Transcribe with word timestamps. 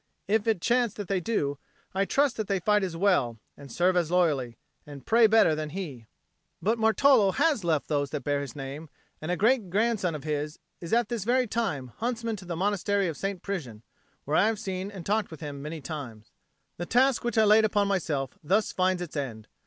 If 0.27 0.47
it 0.47 0.61
chance 0.61 0.95
that 0.95 1.07
they 1.07 1.19
do, 1.19 1.59
I 1.93 2.05
trust 2.05 2.35
that 2.37 2.47
they 2.47 2.59
fight 2.59 2.81
as 2.83 2.97
well, 2.97 3.37
and 3.55 3.71
serve 3.71 3.95
as 3.95 4.09
loyally, 4.09 4.57
and 4.83 5.05
pray 5.05 5.27
better 5.27 5.53
than 5.53 5.69
he. 5.69 6.07
But 6.59 6.79
Martolo 6.79 7.35
has 7.35 7.63
left 7.63 7.87
those 7.87 8.09
that 8.09 8.23
bear 8.23 8.41
his 8.41 8.55
name, 8.55 8.89
and 9.21 9.29
a 9.29 9.37
great 9.37 9.69
grandson 9.69 10.15
of 10.15 10.23
his 10.23 10.57
is 10.79 10.91
at 10.91 11.09
this 11.09 11.23
very 11.23 11.45
time 11.45 11.89
huntsman 11.97 12.35
to 12.37 12.45
the 12.45 12.55
Monastery 12.55 13.07
of 13.09 13.15
St. 13.15 13.43
Prisian, 13.43 13.83
where 14.25 14.37
I 14.37 14.47
have 14.47 14.57
seen 14.57 14.89
and 14.89 15.05
talked 15.05 15.29
with 15.29 15.39
him 15.39 15.61
many 15.61 15.81
times. 15.81 16.31
The 16.77 16.87
task 16.87 17.23
which 17.23 17.37
I 17.37 17.43
laid 17.43 17.63
upon 17.63 17.87
myself 17.87 18.39
thus 18.43 18.71
finds 18.71 19.03
its 19.03 19.15
end. 19.15 19.47